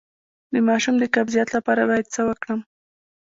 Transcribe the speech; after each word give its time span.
د 0.53 0.55
ماشوم 0.67 0.95
د 0.99 1.03
قبضیت 1.15 1.49
لپاره 1.57 1.81
باید 1.89 2.11
څه 2.15 2.21
وکړم؟ 2.29 2.59